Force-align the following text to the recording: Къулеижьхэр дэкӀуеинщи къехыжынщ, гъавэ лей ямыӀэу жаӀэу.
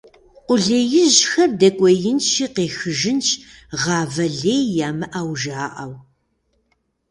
Къулеижьхэр 0.47 1.49
дэкӀуеинщи 1.59 2.47
къехыжынщ, 2.55 3.27
гъавэ 3.81 4.25
лей 4.39 4.63
ямыӀэу 4.87 5.29
жаӀэу. 5.41 5.93